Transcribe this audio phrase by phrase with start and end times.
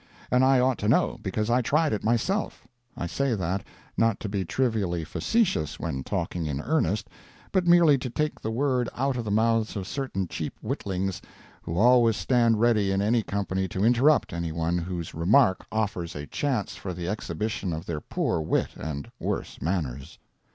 [0.31, 2.67] And I ought to know, because I tried it myself
[2.97, 3.63] [I say that,
[3.95, 7.07] not to be trivially facetious when talking in earnest,
[7.51, 11.21] but merely to take the word out of the mouths of certain cheap witlings,
[11.61, 16.75] who always stand ready in any company to interrupt anyone whose remarks offer a chance
[16.75, 20.17] for the exhibition of their poor wit and worse manners.